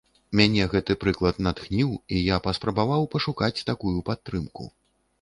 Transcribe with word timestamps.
Мяне 0.39 0.63
гэты 0.71 0.95
прыклад 1.03 1.35
натхніў, 1.49 1.93
і 2.17 2.23
я 2.33 2.41
паспрабаваў 2.49 3.09
пашукаць 3.15 3.55
такую 3.73 3.97
падтрымку. 4.13 4.63